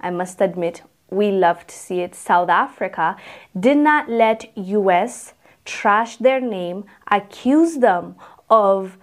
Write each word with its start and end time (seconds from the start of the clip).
I 0.00 0.10
must 0.10 0.40
admit, 0.40 0.82
we 1.10 1.30
love 1.30 1.66
to 1.66 1.74
see 1.74 2.00
it. 2.00 2.14
South 2.14 2.48
Africa 2.48 3.16
did 3.58 3.78
not 3.78 4.08
let 4.08 4.56
US 4.56 5.34
trash 5.64 6.16
their 6.16 6.40
name, 6.40 6.84
accuse 7.10 7.78
them 7.78 8.16
of 8.50 8.96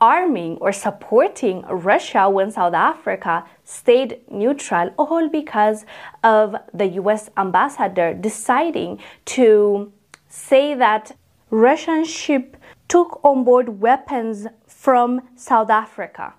arming 0.00 0.56
or 0.60 0.72
supporting 0.72 1.62
Russia 1.62 2.28
when 2.28 2.50
South 2.50 2.74
Africa 2.74 3.44
stayed 3.64 4.20
neutral, 4.30 4.90
all 4.96 5.28
because 5.28 5.84
of 6.24 6.56
the 6.72 6.86
US 7.00 7.30
ambassador 7.36 8.14
deciding 8.14 8.98
to 9.26 9.92
say 10.28 10.74
that 10.74 11.12
Russian 11.50 12.04
ship 12.04 12.56
took 12.88 13.20
on 13.24 13.44
board 13.44 13.80
weapons 13.80 14.46
from 14.66 15.20
South 15.36 15.70
Africa. 15.70 16.34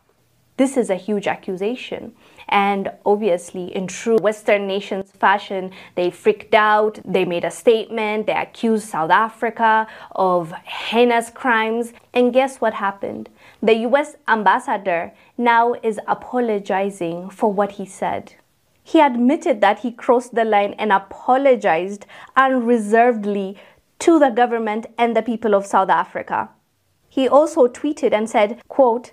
This 0.61 0.77
is 0.77 0.91
a 0.91 0.95
huge 0.95 1.25
accusation. 1.25 2.13
And 2.47 2.91
obviously, 3.03 3.75
in 3.75 3.87
true 3.87 4.17
Western 4.17 4.67
nations 4.67 5.09
fashion, 5.09 5.71
they 5.95 6.11
freaked 6.11 6.53
out, 6.53 6.99
they 7.03 7.25
made 7.25 7.45
a 7.45 7.49
statement, 7.49 8.27
they 8.27 8.35
accused 8.35 8.87
South 8.87 9.09
Africa 9.09 9.87
of 10.11 10.51
heinous 10.51 11.31
crimes. 11.31 11.93
And 12.13 12.31
guess 12.31 12.61
what 12.61 12.75
happened? 12.75 13.27
The 13.63 13.73
US 13.87 14.13
ambassador 14.27 15.13
now 15.35 15.73
is 15.81 15.99
apologizing 16.07 17.31
for 17.31 17.51
what 17.51 17.71
he 17.71 17.85
said. 17.87 18.35
He 18.83 18.99
admitted 18.99 19.61
that 19.61 19.79
he 19.79 19.91
crossed 19.91 20.35
the 20.35 20.45
line 20.45 20.75
and 20.77 20.91
apologized 20.91 22.05
unreservedly 22.35 23.57
to 23.97 24.19
the 24.19 24.29
government 24.29 24.85
and 24.95 25.15
the 25.15 25.23
people 25.23 25.55
of 25.55 25.65
South 25.65 25.89
Africa. 25.89 26.49
He 27.09 27.27
also 27.27 27.67
tweeted 27.67 28.13
and 28.13 28.29
said, 28.29 28.61
quote, 28.67 29.11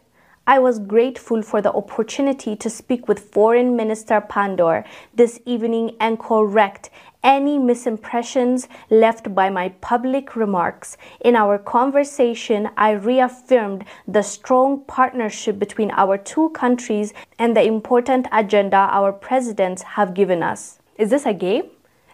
I 0.48 0.58
was 0.58 0.78
grateful 0.78 1.42
for 1.42 1.60
the 1.60 1.74
opportunity 1.74 2.56
to 2.56 2.70
speak 2.70 3.06
with 3.06 3.34
Foreign 3.34 3.76
Minister 3.76 4.18
Pandor 4.22 4.82
this 5.14 5.38
evening 5.44 5.94
and 6.00 6.18
correct 6.18 6.88
any 7.22 7.58
misimpressions 7.58 8.66
left 8.88 9.34
by 9.34 9.50
my 9.50 9.68
public 9.82 10.34
remarks. 10.36 10.96
In 11.20 11.36
our 11.36 11.58
conversation, 11.58 12.70
I 12.78 12.92
reaffirmed 12.92 13.84
the 14.06 14.22
strong 14.22 14.84
partnership 14.86 15.58
between 15.58 15.90
our 15.90 16.16
two 16.16 16.48
countries 16.54 17.12
and 17.38 17.54
the 17.54 17.64
important 17.64 18.26
agenda 18.32 18.88
our 18.90 19.12
presidents 19.12 19.82
have 19.82 20.14
given 20.14 20.42
us. 20.42 20.78
Is 20.96 21.10
this 21.10 21.26
a 21.26 21.34
game? 21.34 21.64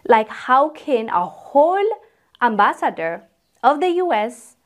Like, 0.09 0.27
how 0.27 0.71
can 0.71 1.07
a 1.07 1.25
whole 1.25 1.87
ambassador 2.41 3.23
of 3.63 3.79
the 3.79 3.91
US 4.03 4.57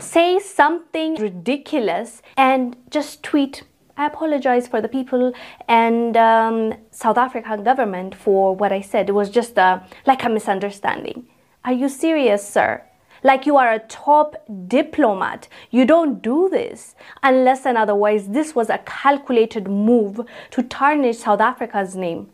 say 0.00 0.38
something 0.38 1.14
ridiculous 1.16 2.22
and 2.36 2.76
just 2.90 3.22
tweet 3.22 3.64
I 3.96 4.06
apologize 4.06 4.66
for 4.66 4.80
the 4.80 4.88
people 4.88 5.34
and 5.68 6.16
um, 6.16 6.72
South 6.90 7.18
African 7.18 7.62
government 7.62 8.14
for 8.14 8.56
what 8.56 8.72
I 8.72 8.80
said. 8.80 9.10
It 9.10 9.12
was 9.12 9.28
just 9.28 9.58
a, 9.58 9.84
like 10.06 10.24
a 10.24 10.30
misunderstanding. 10.30 11.26
Are 11.66 11.74
you 11.74 11.90
serious, 11.90 12.48
sir? 12.48 12.82
Like 13.22 13.44
you 13.44 13.58
are 13.58 13.70
a 13.74 13.78
top 13.78 14.36
diplomat. 14.66 15.48
You 15.70 15.84
don't 15.84 16.22
do 16.22 16.48
this 16.48 16.94
unless 17.22 17.66
and 17.66 17.76
otherwise 17.76 18.28
this 18.28 18.54
was 18.54 18.70
a 18.70 18.78
calculated 18.78 19.68
move 19.68 20.22
to 20.52 20.62
tarnish 20.62 21.18
South 21.18 21.42
Africa's 21.42 21.94
name 21.94 22.30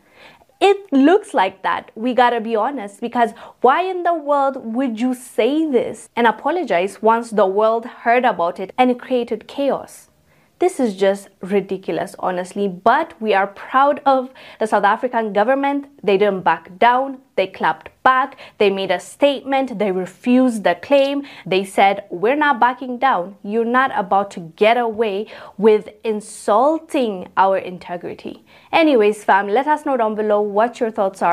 it 0.59 0.91
looks 0.91 1.33
like 1.33 1.61
that. 1.63 1.91
We 1.95 2.13
gotta 2.13 2.41
be 2.41 2.55
honest 2.55 2.99
because 3.01 3.31
why 3.61 3.83
in 3.83 4.03
the 4.03 4.13
world 4.13 4.73
would 4.75 4.99
you 4.99 5.13
say 5.13 5.69
this 5.69 6.09
and 6.15 6.25
apologize 6.25 7.01
once 7.01 7.29
the 7.29 7.45
world 7.45 7.85
heard 7.85 8.25
about 8.25 8.59
it 8.59 8.73
and 8.77 8.89
it 8.89 8.99
created 8.99 9.47
chaos? 9.47 10.06
This 10.59 10.79
is 10.79 10.95
just 10.95 11.29
ridiculous, 11.41 12.15
honestly. 12.17 12.67
But 12.67 13.19
we 13.21 13.33
are 13.35 13.45
proud 13.45 14.01
of 14.05 14.31
the 14.59 14.65
South 14.65 14.83
African 14.83 15.31
government. 15.31 15.85
They 16.03 16.17
didn't 16.17 16.41
back 16.41 16.79
down, 16.79 17.19
they 17.35 17.45
clapped 17.45 17.89
back, 18.01 18.37
they 18.57 18.71
made 18.71 18.89
a 18.89 18.99
statement, 18.99 19.77
they 19.77 19.91
refused 19.91 20.63
the 20.63 20.73
claim. 20.73 21.23
They 21.45 21.63
said, 21.63 22.05
We're 22.09 22.35
not 22.35 22.59
backing 22.59 22.97
down. 22.97 23.35
You're 23.43 23.65
not 23.65 23.91
about 23.93 24.31
to 24.31 24.39
get 24.55 24.77
away 24.77 25.27
with 25.57 25.89
insulting 26.03 27.27
our 27.37 27.57
integrity. 27.57 28.43
Anyways, 28.71 29.23
fam, 29.23 29.47
let 29.47 29.67
us 29.67 29.85
know 29.85 29.97
down 29.97 30.15
below 30.15 30.41
what 30.41 30.79
your 30.79 30.89
thoughts 30.89 31.21
are. 31.21 31.25